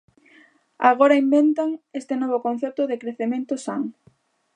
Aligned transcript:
Agora 0.91 1.19
inventan 1.25 1.69
este 1.99 2.13
novo 2.21 2.37
concepto 2.45 2.81
de 2.89 2.99
crecemento 3.01 3.53
san. 3.65 3.81